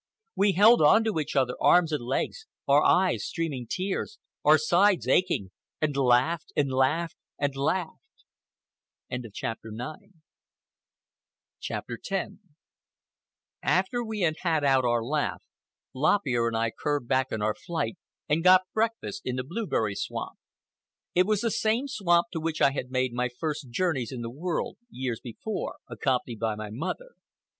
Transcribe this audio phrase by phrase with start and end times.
[0.35, 5.07] We held on to each other, arms and legs, our eyes streaming tears, our sides
[5.07, 8.01] aching, and laughed and laughed and laughed.
[9.31, 9.69] CHAPTER
[12.09, 12.31] X
[13.61, 15.43] After we had had out our laugh,
[15.93, 17.95] Lop Ear and I curved back in our flight
[18.27, 20.39] and got breakfast in the blueberry swamp.
[21.13, 24.31] It was the same swamp to which I had made my first journeys in the
[24.31, 27.11] world, years before, accompanied by my mother.